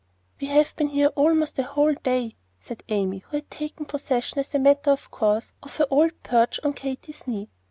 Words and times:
"We 0.39 0.47
have 0.47 0.75
been 0.75 0.87
here 0.87 1.09
almost 1.09 1.59
a 1.59 1.61
whole 1.61 1.93
day," 1.93 2.35
said 2.57 2.81
Amy, 2.89 3.19
who 3.19 3.37
had 3.37 3.51
taken 3.51 3.85
possession, 3.85 4.39
as 4.39 4.55
a 4.55 4.57
matter 4.57 4.89
of 4.89 5.11
course, 5.11 5.53
of 5.61 5.75
her 5.75 5.85
old 5.91 6.23
perch 6.23 6.59
on 6.63 6.73
Katy's 6.73 7.27
knee. 7.27 7.51